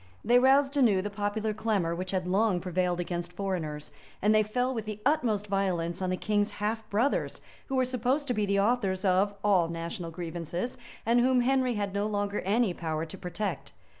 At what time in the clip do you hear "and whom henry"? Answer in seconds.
11.05-11.75